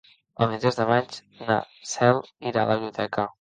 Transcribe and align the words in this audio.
El 0.43 0.47
vint-i-tres 0.51 0.79
de 0.79 0.87
maig 0.91 1.13
na 1.49 1.59
Cel 1.91 2.23
irà 2.53 2.65
a 2.65 2.71
la 2.73 2.79
biblioteca. 2.81 3.29